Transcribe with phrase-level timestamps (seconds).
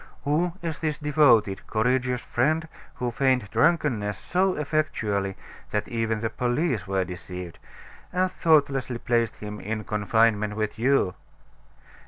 [0.23, 5.35] Who is this devoted, courageous friend who feigned drunkenness so effectually
[5.69, 7.59] that even the police were deceived,
[8.11, 11.13] and thoughtlessly placed him in confinement with you?